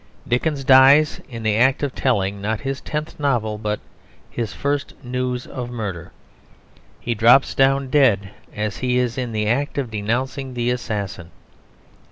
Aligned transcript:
Dickens 0.27 0.63
dies 0.63 1.21
in 1.29 1.43
the 1.43 1.55
act 1.57 1.83
of 1.83 1.93
telling, 1.93 2.41
not 2.41 2.61
his 2.61 2.81
tenth 2.81 3.19
novel, 3.19 3.59
but 3.59 3.79
his 4.31 4.51
first 4.51 4.95
news 5.03 5.45
of 5.45 5.69
murder. 5.69 6.11
He 6.99 7.13
drops 7.13 7.53
down 7.53 7.91
dead 7.91 8.31
as 8.51 8.77
he 8.77 8.97
is 8.97 9.15
in 9.15 9.31
the 9.31 9.45
act 9.47 9.77
of 9.77 9.91
denouncing 9.91 10.55
the 10.55 10.71
assassin. 10.71 11.29